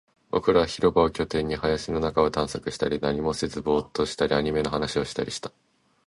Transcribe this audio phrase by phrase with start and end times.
[0.31, 5.29] 僕らは広場を拠点に、林の中を探索したり、何もせずボーっとしたり、アニメの話をしたり